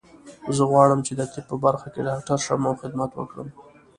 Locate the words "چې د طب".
1.07-1.43